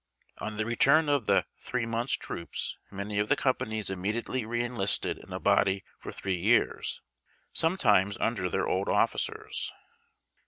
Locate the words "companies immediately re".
3.35-4.63